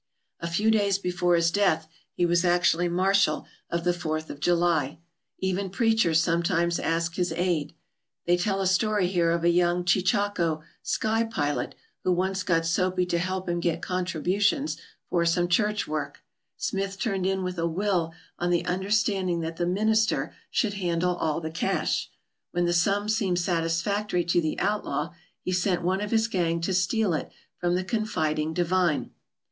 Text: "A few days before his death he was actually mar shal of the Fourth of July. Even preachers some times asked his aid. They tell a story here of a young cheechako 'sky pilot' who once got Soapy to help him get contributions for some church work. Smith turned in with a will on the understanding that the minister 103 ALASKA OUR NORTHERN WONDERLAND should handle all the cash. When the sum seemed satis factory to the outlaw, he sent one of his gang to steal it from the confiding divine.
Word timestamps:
"A 0.39 0.47
few 0.47 0.71
days 0.71 0.97
before 0.97 1.35
his 1.35 1.51
death 1.51 1.87
he 2.15 2.25
was 2.25 2.43
actually 2.43 2.89
mar 2.89 3.13
shal 3.13 3.45
of 3.69 3.83
the 3.83 3.93
Fourth 3.93 4.31
of 4.31 4.39
July. 4.39 4.97
Even 5.37 5.69
preachers 5.69 6.19
some 6.19 6.41
times 6.41 6.79
asked 6.79 7.17
his 7.17 7.31
aid. 7.33 7.73
They 8.25 8.35
tell 8.35 8.61
a 8.61 8.65
story 8.65 9.05
here 9.07 9.29
of 9.29 9.43
a 9.43 9.51
young 9.51 9.83
cheechako 9.85 10.63
'sky 10.81 11.25
pilot' 11.25 11.75
who 12.03 12.13
once 12.13 12.41
got 12.41 12.65
Soapy 12.65 13.05
to 13.05 13.19
help 13.19 13.47
him 13.47 13.59
get 13.59 13.83
contributions 13.83 14.75
for 15.07 15.23
some 15.23 15.47
church 15.47 15.87
work. 15.87 16.23
Smith 16.57 16.97
turned 16.97 17.27
in 17.27 17.43
with 17.43 17.59
a 17.59 17.67
will 17.67 18.11
on 18.39 18.49
the 18.49 18.65
understanding 18.65 19.41
that 19.41 19.57
the 19.57 19.67
minister 19.67 20.33
103 20.49 20.49
ALASKA 20.49 20.65
OUR 20.65 20.71
NORTHERN 20.71 21.09
WONDERLAND 21.11 21.13
should 21.13 21.13
handle 21.13 21.15
all 21.17 21.41
the 21.41 21.79
cash. 21.79 22.09
When 22.49 22.65
the 22.65 22.73
sum 22.73 23.07
seemed 23.07 23.37
satis 23.37 23.83
factory 23.83 24.23
to 24.23 24.41
the 24.41 24.59
outlaw, 24.59 25.13
he 25.43 25.51
sent 25.51 25.83
one 25.83 26.01
of 26.01 26.09
his 26.09 26.27
gang 26.27 26.59
to 26.61 26.73
steal 26.73 27.13
it 27.13 27.29
from 27.59 27.75
the 27.75 27.83
confiding 27.83 28.55
divine. 28.55 29.11